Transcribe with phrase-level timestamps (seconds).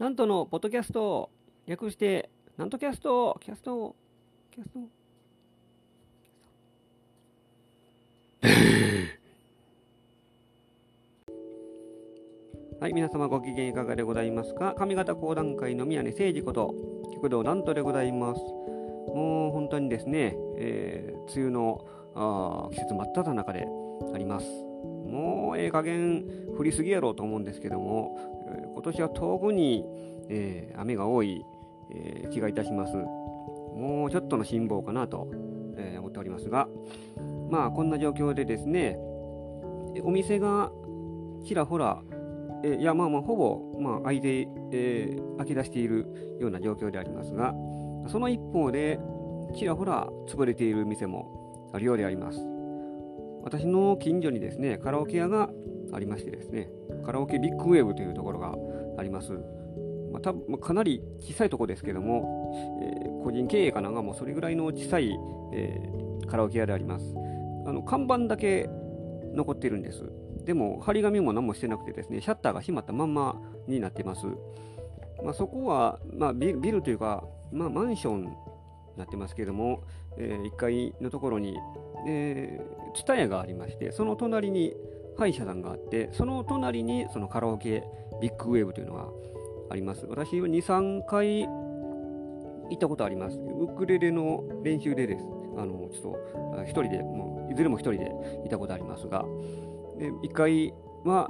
[0.00, 1.28] なんとのポッドキャスト、
[1.66, 3.94] 略して、なんとキャスト、キャスト、
[4.50, 4.80] キャスト。
[12.80, 14.74] はい、皆様ご機嫌いかがでございますか？
[14.78, 16.74] 上方講談会の宮根誠司こと、
[17.12, 18.40] 極道なんとでございます。
[18.40, 23.68] もう本当にですね、えー梅雨のあ季節真っ只中で
[24.14, 24.46] あります。
[24.46, 26.24] もうええ加減
[26.56, 28.39] 降りすぎやろうと思うんですけども、
[28.72, 29.84] 今年は特に、
[30.28, 31.44] えー雨が多い、
[31.90, 32.96] えー気がいたします。
[32.96, 35.28] もうちょっとの辛抱かなと、
[35.76, 36.68] え思っておりますが、
[37.50, 38.98] まあこんな状況でですね、
[40.02, 40.70] お店が
[41.44, 42.02] ちらほら、
[42.62, 47.54] えいやまあまあほぼ、まあ、開いて、えー開け出しているような状況でありますが、
[48.08, 49.00] その一方で、
[49.56, 52.38] ちらほら潰れている店もあるようであります。
[53.42, 55.50] 私の近所にですね、カラオケ屋が
[55.92, 56.70] ありましてですね、
[57.04, 58.54] カラオケビッグウェーブというところが
[58.98, 59.32] あります。
[60.12, 65.10] まあ、多分まあかなり小さいところですけども、えー個人経営かなんかもうそれぐらいの小さい、
[65.52, 67.14] えーカラオケ屋であります。
[67.66, 68.68] あの看板だけ
[69.34, 70.04] 残っているんです。
[70.44, 74.26] でも、張り紙も何もしてなくてですね、シャッターが閉まったまんまになっています。
[75.22, 78.28] まあ、そこは、まあ、ビルビルというか、まあ、マンションに
[78.96, 79.82] なってますけども、
[80.16, 81.56] え1階のところに、
[82.06, 84.74] えー、ツタヤがありまして、その隣に
[85.20, 87.84] 歯医者さんがあって、その隣にそのカラオケ
[88.22, 89.08] ビッグウェーブというのが
[89.70, 90.06] あります。
[90.06, 93.38] 私は2、3回行ったことあります。
[93.38, 95.24] ウクレレの練習でです。
[95.58, 99.24] あの、ちょっと、あ一人で、もういずれも一人で行ったことありますが、
[99.98, 100.72] で1階
[101.04, 101.28] は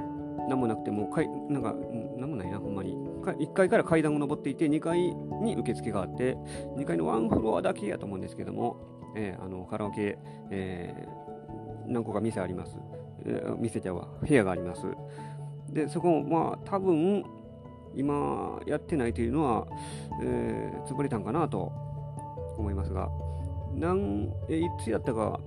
[0.48, 1.74] 何もなくてもかいなんか
[2.16, 4.98] 何もないなほんまにか1階から階段を上っていて2階
[5.42, 6.36] に受付があって
[6.76, 8.76] 2階のワンフロアだけやと思うんですけども、
[9.16, 10.18] えーあのカラオケ、
[10.50, 11.30] えー
[11.86, 12.76] 何個か店あります、
[13.58, 14.82] 店ちゃうわ部屋があります。
[15.70, 17.24] でそこもまあ多分
[17.94, 19.66] 今やってないというのは、
[20.22, 21.72] えー潰れたんかなと
[22.56, 23.08] 思いますが。
[23.74, 25.38] なんえいつやったか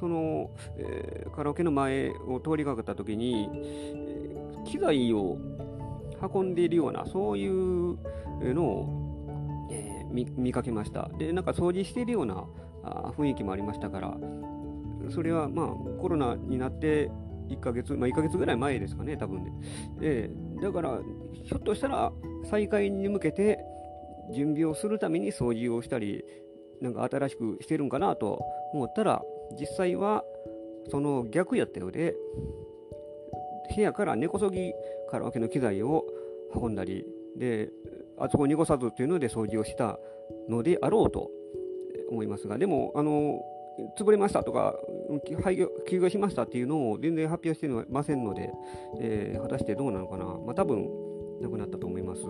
[0.00, 5.38] その、えーカラオケの前を通りかかった時に、えー機材を
[6.34, 7.96] 運んでいるようなそういう
[8.42, 11.10] のを、えー見かけました。
[11.18, 12.44] でなんか掃除しているような
[12.82, 14.16] あ雰囲気もありましたから
[15.10, 15.66] それはまあ
[16.00, 17.10] コロナになって
[17.48, 19.52] 1ヶ月、まあ、1ヶ月ぐらい前ですかね多分ね、
[20.00, 20.98] えーだから
[21.44, 22.12] ひょっとしたら
[22.50, 23.58] 再開に向けて
[24.34, 26.24] 準備をするために掃除をしたり
[26.80, 29.22] なんか新しくしてるんかなと思ったら
[29.58, 30.24] 実際は
[30.90, 32.14] その逆やったようで
[33.74, 34.72] 部屋から根こそぎ
[35.10, 36.04] カラオケの機材を
[36.54, 37.04] 運んだり
[37.36, 37.70] で
[38.18, 39.98] あそこを濁さずっていうので掃除をした
[40.48, 41.30] のであろうと
[42.10, 43.40] 思いますがでもあの
[43.98, 44.74] 潰れましたとか
[45.42, 48.50] 廃業休業しましたっていうのを全然発表してませんので、
[49.00, 50.24] えー果たしてどうなのかな。
[50.24, 50.88] まあ多分
[51.40, 52.22] なくなったと思います。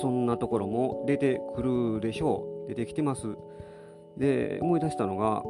[0.00, 1.62] そんなところも出てく
[1.94, 2.68] るでしょう。
[2.68, 3.36] 出てきてます。
[4.16, 5.42] で思い出したのが、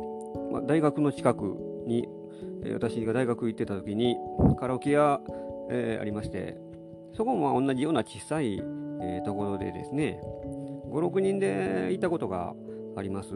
[0.53, 1.57] まあ、大学の近く
[1.87, 2.09] に、
[2.65, 4.17] え私が大学行ってた時に
[4.59, 5.21] カラオケ屋、
[5.71, 6.57] えーありまして
[7.15, 8.63] そこも同じような小さい、
[9.03, 10.21] えところでですね
[10.91, 12.55] 56人で行ったことが
[12.97, 13.35] あります、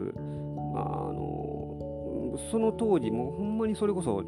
[0.73, 1.24] まあ、あの
[2.51, 4.23] その当時もうほんまにそれこそ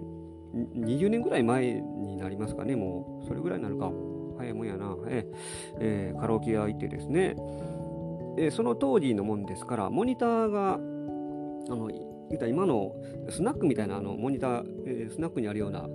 [0.76, 3.92] 20年ぐらい前になりますかねもうそれぐらいになるか
[4.38, 5.26] 早いもんやな、え
[5.80, 7.36] えーカラオケ屋行ってですね。
[8.36, 11.98] でその当時のもんですからモニターがあの言
[12.36, 12.94] ったら今の
[13.30, 15.88] スナックみたいなあのモニター、えースナックにあるような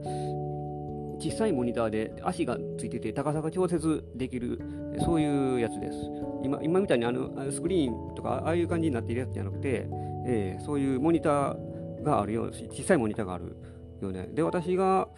[1.20, 4.60] 小さいモニターで足がついてて高さが調節できる
[5.04, 5.98] そういうやつです。
[6.42, 9.86] 今今みたいにあのスクリーンとかああいう感じになっているやつじゃなくて、
[10.26, 11.72] えーそういうモニター
[12.02, 13.56] があるよう小さいモニターがある
[14.00, 15.08] よねで私が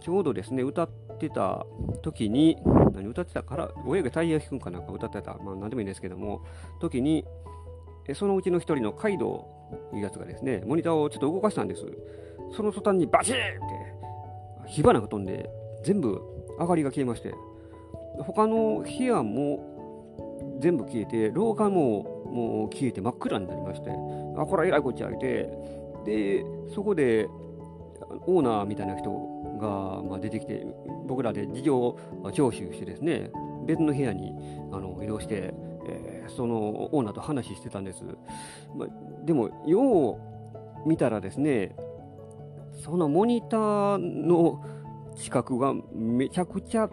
[0.00, 1.66] ちょうどですね歌ってた
[2.02, 2.56] 時に
[2.94, 6.44] 何歌ってたから親がタイヤ引くんかなんか歌ってたまあ何でもいいんですけども
[6.80, 7.24] 時に
[8.14, 9.48] そのうちの一人のカイド
[9.92, 11.84] ウいうやつがですねモニターをちょっと動かしたんです。
[12.56, 13.42] その途端にバチーンっ
[14.66, 15.50] て火花が飛んで
[15.84, 16.20] 全部
[16.58, 17.34] 明かりが消えまして
[18.18, 25.48] 他の部屋も全部消えて廊下ももう消えて真っ暗になりましてあこれはえらいこっちゃいて
[26.04, 26.44] で
[26.74, 27.28] そこで
[28.26, 29.10] オーナーみたいな人
[29.60, 30.66] が、まあ、出てきて
[31.06, 31.98] 僕らで事情
[32.32, 33.30] 聴取してですね
[33.66, 34.32] 別の部屋に
[34.72, 35.54] あの移動して、
[35.86, 38.04] えーそのオーナーと話してたんです、
[38.74, 38.88] まあ、
[39.24, 40.12] でもよ
[40.84, 41.74] う見たらですね
[42.82, 44.64] そのモニターの
[45.16, 46.88] 近くがめちゃくちゃ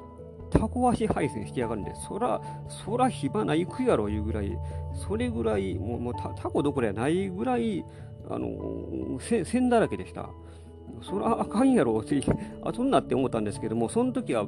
[0.50, 4.58] タコ足配線してやがるんで、そら、そら火花行くやろいうぐらい、
[4.96, 7.84] それぐらい、もうもうタコどころやないぐらい、
[8.30, 10.30] あの、線だらけでした。
[11.02, 12.20] そらあかんやろって、
[12.64, 14.48] 後になって思ったんですけども、その時は、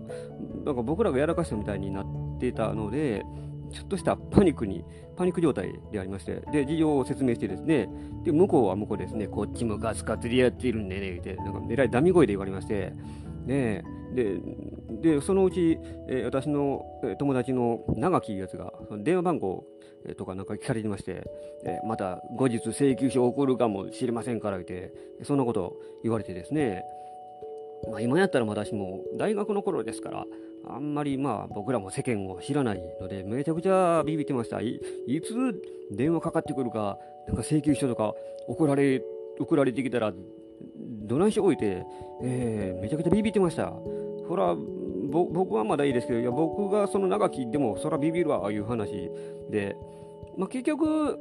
[0.65, 2.05] なんか僕らがやらかしたみたいになっ
[2.39, 3.25] てたので、
[3.71, 4.83] ちょっとしたパニックに、
[5.15, 7.87] パニック状態でありまして、で、事情を説明してですね、
[8.23, 12.93] で、向こうは向こうですね、こっちもガスカツでやっているんでね、って、なんか、えらいダミ声で言われまして、
[13.45, 13.83] ね
[14.13, 14.39] で、
[15.01, 16.85] で、そのうち、えー、私の
[17.17, 19.65] 友達の長木いうやつが、電話番号
[20.17, 21.23] とかなんか聞かれてまして、
[21.65, 24.93] えー、また後日請求書を送るかもしれませんから言って、
[25.23, 26.83] そんなこと言われてですね、
[27.89, 30.25] まあ、今やったら私も大学の頃ですから、
[30.67, 34.61] あんまりまあ僕らも世間を知らないので、めちゃくちゃビビってました。
[34.61, 35.33] いいつ
[35.91, 36.97] 電話かかってくるか、
[37.27, 38.13] なんか請求書とか
[38.47, 39.01] 送られ、
[39.39, 40.13] 送られてきたら、
[40.77, 41.85] どないしておいて、
[42.21, 43.71] えー、めちゃくちゃビビってました。
[44.27, 44.55] ほら、
[45.09, 49.11] 僕はまだいいですけど、いや僕がその長きでも、そらビビるわ、ああいう話
[49.49, 49.75] で、
[50.37, 51.19] まあ、結局、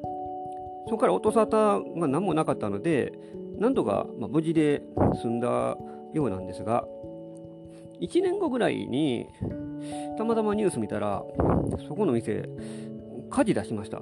[0.87, 3.13] そこから音沙汰が何もなかったので、
[3.59, 4.83] なんとか、まあ、無事で
[5.21, 5.77] 済んだ
[6.15, 6.85] ようなんですが、
[8.01, 9.27] 1年後ぐらいに、
[10.17, 11.25] たまたまニュース見たら、
[11.89, 12.49] そこの店、
[13.31, 14.01] 火事出しました。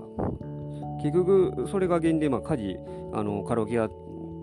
[1.03, 2.77] 結局、それが原因で、まあ、火事、
[3.13, 3.89] あのカラオケ屋、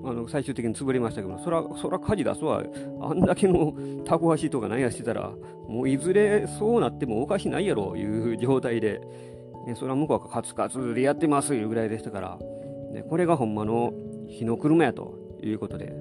[0.06, 2.64] あの最終的に潰れましたけど、そら、そら火事出すわ、
[3.02, 3.74] あんだけの
[4.06, 5.32] タコ足とか何やしてたら、
[5.68, 9.02] もういずれそうなってもおかしないやろいう状態で、
[9.66, 12.38] ね、それは向こうはカツカツでやってますいうぐらいでしたから、
[12.92, 13.94] ね、これがほんまの
[14.28, 15.94] 火の車やということで。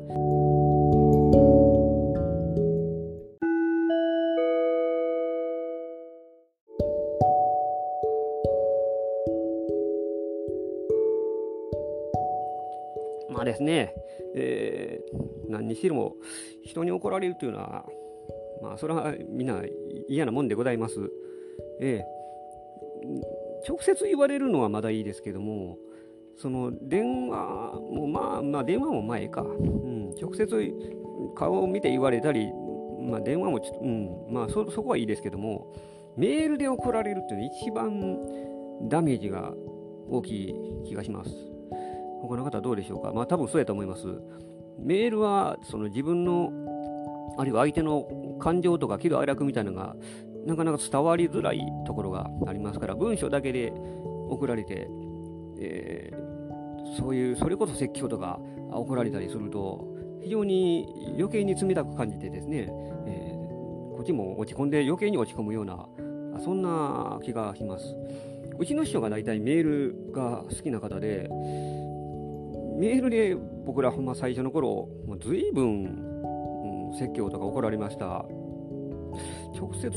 [13.64, 13.94] ですね、
[14.34, 16.16] えー、何にしろも
[16.64, 17.84] 人に怒られるというのは、
[18.62, 19.62] まあ、それはみんな
[20.08, 21.10] 嫌なもんでございます。
[21.80, 25.78] えー、直接言われるのはまだいいですけども、
[26.36, 30.74] その電話もまあまあ電話も前か、うん、直接
[31.34, 32.48] 顔を見て言われたり、
[33.00, 34.10] まあ、電話もちょっと、うん。
[34.30, 35.72] まあそ、そこはいいですけども、
[36.16, 39.52] メールで送られるっていうのは一番ダメージが
[40.08, 40.54] 大きい
[40.84, 41.51] 気がします。
[42.22, 43.12] 他の方はどうでしょうか？
[43.12, 44.06] まあ多分そうやと思います。
[44.78, 46.50] メールはその自分の
[47.36, 48.06] あるいは相手の
[48.38, 49.96] 感情とか喜怒哀楽みたいなのが
[50.46, 53.72] なかなか伝わりづらいところがありますから文章だけで
[54.28, 54.88] 送られて、
[55.58, 58.40] えー、そういうそれこそ説教とか
[58.72, 59.86] 送られたりすると
[60.22, 62.68] 非常に余計に冷たく感じてですね、
[63.06, 65.86] えー、こっちも落ち込んで余計に落ち込むような
[66.42, 67.94] そんな気がします。
[68.58, 71.28] うちの師匠が大体メールが好きな方で
[72.82, 75.84] メールで僕らほんま最初の頃もう随分、
[76.90, 78.24] うん、説教とか怒られました。
[79.54, 79.96] 直接、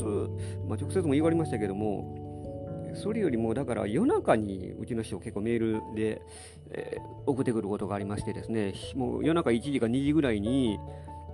[0.68, 6.22] まあ、直接も言われましたけどもそれよりもだから夜中にうちの師匠結構メールで、
[6.70, 10.78] えー、送ってくることがありましてですねもう夜中1時か2時ぐらいに、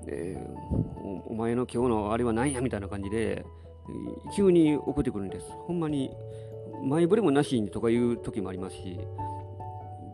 [0.07, 3.45] えー、お前の今日のあれは何やみたいな感じで
[4.35, 5.47] 急に送ってくるんです。
[5.67, 6.11] ほんまに
[6.85, 8.99] 前触れもなしにとかいう時もありますし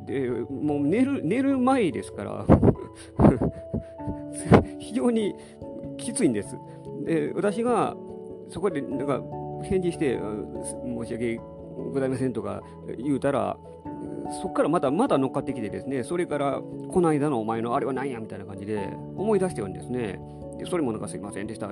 [0.09, 2.47] でもう寝る寝る前ですから
[4.79, 5.35] 非常に
[5.99, 6.57] きついんです。
[7.05, 7.97] で私が
[8.49, 9.23] そこでなんか
[9.63, 10.19] 返事して
[10.85, 11.41] 申し訳
[11.93, 12.63] ございませんとか
[12.97, 13.59] 言うたら
[14.41, 20.21] そこからまたまた乗っかってきてですねそれからこの間のお前のあれは何やみたいな感じで思い出してるんですね。
[20.59, 21.71] でそれもなんかすいませんでした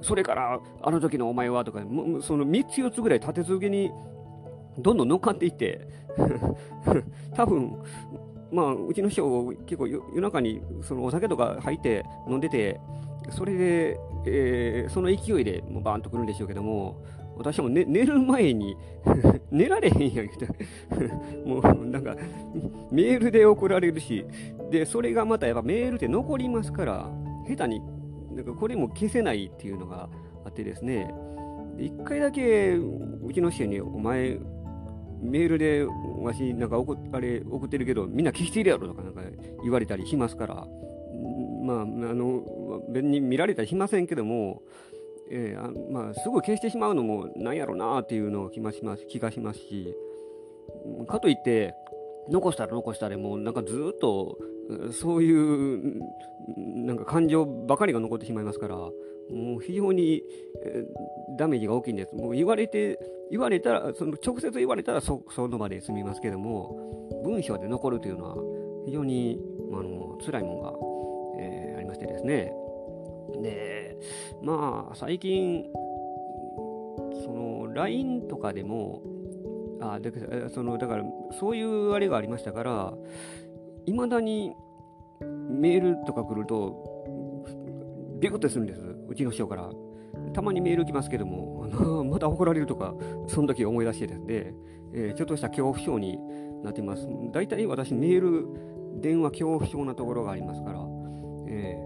[0.00, 1.80] それからあの時のお前はとか
[2.22, 3.92] その3つ4つぐらい立て続けに
[4.78, 5.88] どんどん乗っかっていって。
[7.34, 7.76] 多分
[8.52, 12.80] まあうちの師匠結構夜中にそのお酒とか入って飲んでて
[13.30, 17.02] それで、えー、その勢いでもうバーンと来るんでしょうけども
[17.36, 18.76] 私も、ね、寝る前に
[19.50, 20.34] 寝られへんやんけ
[21.44, 22.16] もうなんか
[22.92, 24.24] メールで送られるし
[24.70, 27.10] でそれがまたやっぱメールって残りますから
[27.48, 27.82] 下手に
[28.34, 30.08] なんかこれも消せないっていうのが
[30.44, 31.12] あってですね。
[31.78, 34.38] 一回だけうちの師匠に「お前
[35.24, 35.84] メールで
[36.22, 39.22] わしなんか送あれ送ってるけどみんな聞いてるやろとかなんか
[39.62, 40.66] 言われたりしますから。
[41.64, 42.42] まああの
[42.90, 44.62] 別に見られたりしませんけども、
[45.30, 49.94] えー、あまあすぐ消してしまうのもなんやろうなっていうのを気がします気がしますし。
[51.08, 51.74] かといって
[52.30, 54.38] 残したら残したらもうなんかずっと
[54.92, 56.00] そういう
[56.56, 58.76] なんか感情ばかりが残ってしまいますから。
[59.30, 60.22] もう非常に、
[60.64, 62.14] えー、ダメージが大きいんです。
[62.14, 62.98] もう言われて、
[63.30, 68.36] 言われたら、その直接言われたらそその場で済みますけども、文章で残るというのは
[68.86, 69.40] 非常に
[69.72, 70.72] あの辛いものが、
[71.42, 72.52] えー、ありましてですね。
[73.42, 73.96] で、
[74.42, 75.64] まあ、最近、
[77.24, 79.02] その LINE とかでも、
[79.80, 80.12] あで
[80.50, 81.04] そのだから
[81.38, 82.94] そういうあれがありましたから、
[83.86, 84.54] いまだに
[85.20, 86.94] メールとか来ると、
[88.20, 88.80] ビクッとするんです。
[89.08, 89.70] うちの師匠から。
[90.32, 92.94] たまにメール来ますけども、あの また怒られるとか、
[93.26, 94.54] その時思い出してですね、
[94.92, 96.18] えー、ちょっとした恐怖症に
[96.62, 97.08] なってます。
[97.32, 98.46] 大体私、メール、
[99.00, 100.86] 電話恐怖症なところがありますから、
[101.48, 101.84] え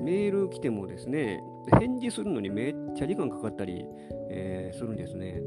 [0.00, 1.42] ー、メール来てもですね、
[1.78, 3.84] 返事するのにめっちゃ時間かかったり、
[4.30, 5.40] えー、するんですね。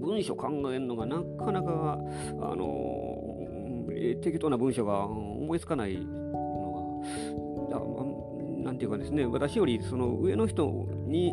[0.00, 1.98] 文章考えるのがなかなか、
[2.40, 3.18] あの、
[4.22, 7.00] 適当な文章が思いつかないの
[7.70, 7.78] が、
[8.68, 11.32] なんていうかですね、私よりその上の人に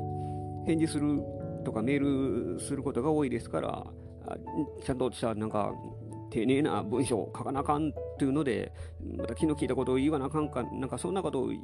[0.66, 1.22] 返事する
[1.66, 3.86] とかメールすることが多いですから、
[4.86, 5.74] ちゃんとしたなんか
[6.32, 8.72] 丁寧な文章を書かなあかんっていうので、
[9.18, 11.60] また昨日聞いたことを言わなあかんか、なんかそんなことをい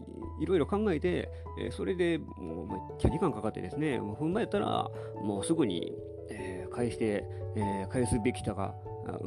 [0.46, 4.92] ろいろ考えて、えそれでもうめっちゃ時間かかってですね、もう踏んまやったら、
[5.24, 5.94] もうすぐに、
[6.30, 7.24] え、返して、
[7.56, 8.76] え、返すべきだか、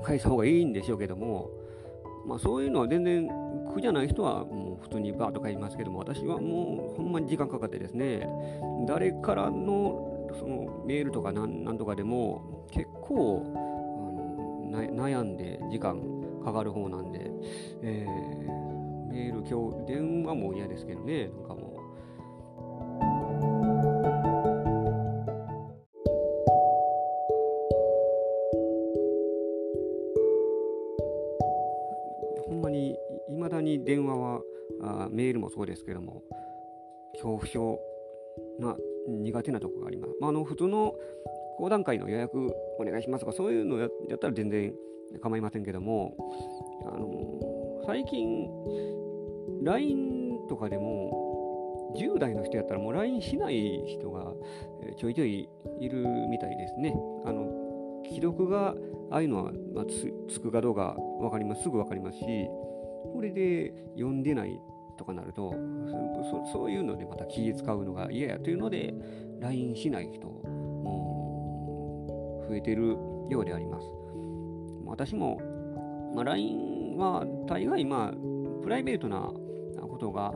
[0.03, 1.49] 返した方がいいんでしょうけども、
[2.27, 3.29] まあそういうのは全然
[3.75, 8.28] 苦じゃない人はもう普通にバーとか言いますけども、私はもうほんまに時間かかってですね、
[8.87, 16.00] 誰からのそのメールとかなんとかでも結構あの悩んで時間
[16.45, 17.31] かかる方なんで、
[17.83, 21.63] えー、メール今日電話も嫌ですけどね、なんかも
[35.45, 36.23] もそうですけども
[37.13, 37.79] 恐怖症
[38.59, 38.77] な
[39.09, 40.15] 苦手なところがあります。
[40.21, 40.95] まあ、あの普通の
[41.59, 44.75] 講談会の予約お願いしますとかそういうのやったら全然
[45.21, 46.17] 構いませんけども、
[46.87, 48.49] あの最近
[49.63, 54.33] LINE とかでも10代の人やったらもう LINE しない人が
[54.99, 55.49] ちょいちょい
[55.81, 56.95] いるみたいですね。
[57.25, 57.65] あの
[58.07, 58.75] 既読が
[59.11, 59.85] ああいうのは、まあ、
[60.29, 62.25] つくかどうか分かりますすぐ分かりますし
[63.13, 64.61] これで読んでない
[64.97, 65.55] とかなると
[66.31, 68.95] そそういうのでまた気使うのが嫌やというので
[69.41, 70.41] LINE しない人も
[72.49, 72.97] 増えてる
[73.31, 73.87] ようであります。
[74.87, 75.41] 私も、
[76.15, 79.33] まあ、LINE は大概まあプライベートな
[79.89, 80.33] ことが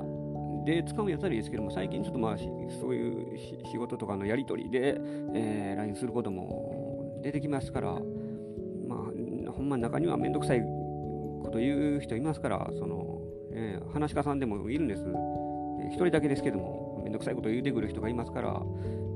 [0.64, 3.38] で使うやつはいいですけども最近ちょっとまあそういう
[3.70, 5.00] 仕事とかのやり取りで、
[5.34, 7.92] えー、LINE することも出てきますから
[8.86, 13.17] まあほんま中にはめんどくさいこと言う人いますからその
[13.60, 15.02] えー、話し家さんでもいるんです。
[15.90, 18.62] 一、人だけですけども、めんどくさいこと言うてくる人がいますから、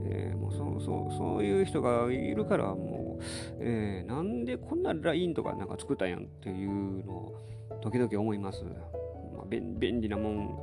[0.04, 3.22] えー、もうそそそういう人がいるから、もう、
[3.60, 8.64] えー、なんでこんな LINE とかなんか作ったんやんっていうのを時々思います。
[8.64, 10.58] まあ、便便利なもん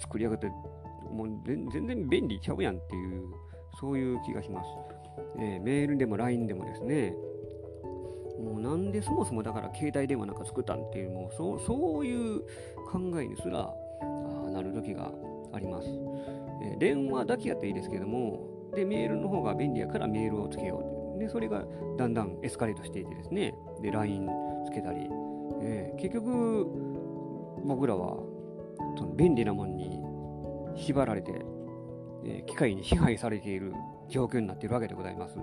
[0.00, 0.46] 作りやがって、
[1.10, 3.24] もう全然便利ちゃうやんっていう、
[3.80, 4.68] そういう気がします。
[5.38, 7.14] えー、メールでも LINE でもですね、
[8.42, 12.40] もうなんでそもそもだから携帯電話なんか作ったんっていう、もうそうそういう
[12.90, 15.10] 考えにすらあなる時が
[15.52, 15.88] あります、
[16.62, 21.64] えー、電話だけやったらいいですけども、で、メールの方が便利やからメールをつけようで、それが
[21.96, 24.28] だんだんエスカレートしていてですね、で、LINE
[24.66, 25.08] つけたり、
[25.62, 26.66] えー、結局、
[27.64, 28.16] 僕らは
[28.98, 30.00] その便利なものに
[30.76, 31.32] 縛られて、
[32.24, 33.72] えー、機械に支配されている
[34.08, 35.38] 状況になっているわけでございます。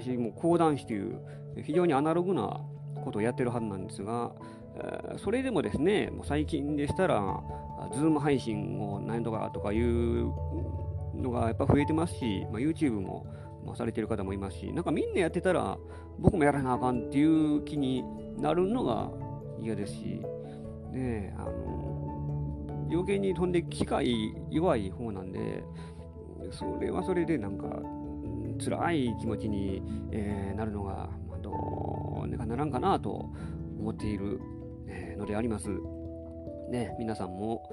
[0.00, 1.20] 私も講談師という
[1.62, 2.60] 非常にアナログな
[3.04, 4.32] ことをやってるはずなんですが、
[5.18, 7.40] それでもですね、最近でしたら、
[7.92, 10.32] ズーム配信を何とかとかいう
[11.14, 13.26] のがやっぱ増えてますし、まあ、YouTube も、
[13.64, 15.78] まあ、されてる方もいますし、なんかみんなやってたら、
[16.18, 18.04] 僕もやらなあかんっていう気に
[18.36, 19.10] なるのが
[19.60, 20.20] 嫌ですし、
[20.92, 25.62] ねあの余計に飛んで機械弱い方なんで、
[26.50, 27.66] それはそれでなんか
[28.58, 29.82] 辛い気持ちに、
[30.12, 33.30] えー、なるのが、まあ、どうにかならんかなと
[33.78, 34.40] 思っている、
[34.86, 35.68] えー、のであります。
[36.70, 37.70] ね、皆さんも、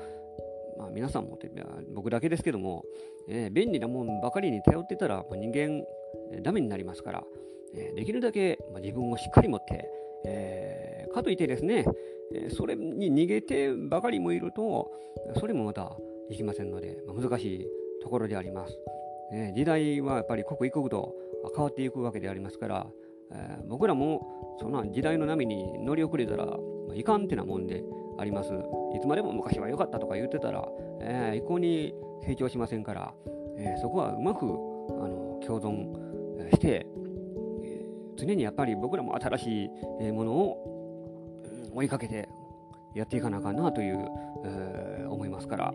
[0.77, 1.51] まあ、皆さんもて
[1.93, 2.83] 僕だけですけども、
[3.27, 5.83] えー、便利なもんばかりに頼ってたら、まあ、人間、
[6.33, 7.23] えー、ダメになりますから、
[7.73, 9.89] えー、できるだけ、まあ、自分をしっかり持って、
[10.25, 11.85] えー、かといってですね、
[12.33, 14.91] えー、それに逃げてばかりもいると、
[15.39, 15.95] それもまた
[16.29, 17.67] できませんので、まあ、難しい
[18.01, 18.77] ところであります。
[19.31, 21.15] え時代はやっぱり刻一刻と
[21.55, 22.87] 変わっていくわけでありますから、
[23.31, 26.53] えー、僕らもそんな時代の波に乗り遅れたら、ま
[26.91, 27.83] あ、いかんってなもんで
[28.19, 28.53] あります。
[28.95, 30.67] いつまでも昔は良かったとか言ってたら、
[30.99, 31.93] えー、一向に
[32.25, 33.13] 成長しませんから、
[33.57, 34.47] えー、そこはうまくあ
[35.07, 36.85] の共存して、
[37.63, 37.85] え
[38.17, 39.71] 常にやっぱり僕らも新し
[40.01, 42.27] いものを追いかけて
[42.93, 44.07] やっていかなあかんなという、
[44.43, 45.73] え思いますから、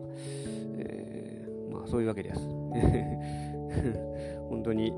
[0.78, 2.40] えまあ、そういうわけです。
[4.48, 4.92] 本当に、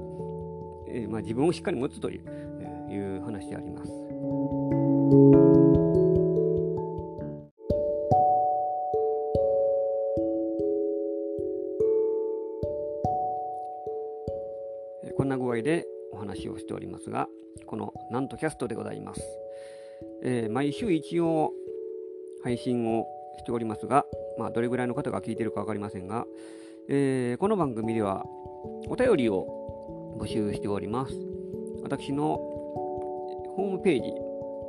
[0.89, 3.93] えー、まあ、自分をしっかり持つという,、えー、いう話であります。
[15.17, 17.29] こんな具合でお話をしておりますが、
[17.67, 19.21] このなんとキャストでございます。
[20.23, 21.53] えー、毎週一応
[22.43, 23.07] 配信を
[23.39, 24.05] しておりますが、
[24.39, 26.27] まあ、どれぐらいの方が聞いてるか分かりませんが、
[26.91, 28.25] えー、この番組では
[28.89, 31.13] お便りを募集しております。
[31.83, 34.15] 私のホームページ、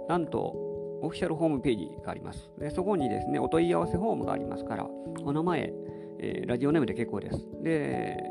[0.09, 0.53] なんと
[1.01, 2.51] オフィシャルホームページがあります。
[2.59, 4.85] でそこにですね、お問い合わせフォームがありますから、
[5.23, 5.71] お名前、
[6.19, 7.37] えー、ラジオネームで結構です。
[7.63, 8.21] で、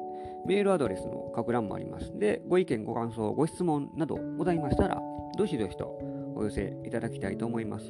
[0.47, 2.13] メールアドレスの書く欄もあります。
[2.19, 5.01] で、ご意見、ご感想、ご質問などございましたら、
[5.39, 5.99] どしどしと
[6.37, 7.89] お寄せいただきたいと思います。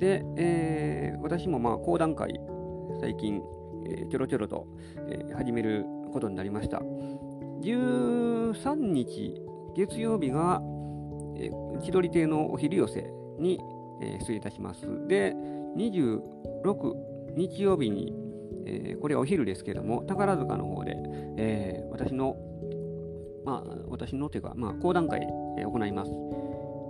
[0.00, 2.40] で、えー、私もまあ講談会、
[3.00, 3.40] 最近、
[3.86, 4.66] えー、ちょろちょろと、
[5.08, 6.80] えー、始めることになりました。
[7.62, 9.40] 13日、
[9.76, 10.60] 月曜日が、
[11.36, 13.60] えー、千鳥亭のお昼寄せに、
[14.00, 14.86] えー、失礼いたします。
[15.08, 15.34] で、
[15.76, 16.94] 26
[17.36, 18.14] 日曜日に、
[18.66, 20.96] えー、これはお昼ですけども、宝塚の方で、
[21.36, 22.36] えー、私の、
[23.44, 25.26] まあ、私のというか、まあ、講談会、
[25.58, 26.12] え、行います。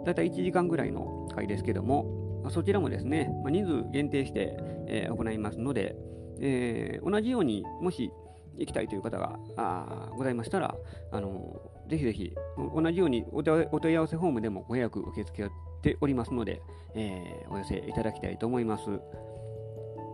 [0.04, 4.56] だいたい1時間ぐらいの会ですけども、まあ、そちらもですね、まあ、人数限定して、
[4.88, 5.96] えー、行いますので、
[6.40, 8.10] えー、同じようにもし
[8.58, 10.74] 行きたいという方があございましたら、
[11.10, 12.34] あのぜひぜひ
[12.74, 15.50] 同じようにお問い合わせフォームでもご予約受け付け
[15.82, 16.62] ておりますので、
[16.94, 18.84] えー、お寄せいただきたいと思います。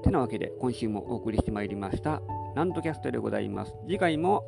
[0.03, 2.23] てなわけで今週もお送りしてまいりました
[2.55, 3.75] なんとキャストでございます。
[3.87, 4.45] 次回も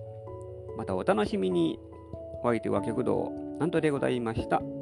[0.76, 1.78] またお楽しみに。
[2.42, 4.79] お相手は極道なんとでございました。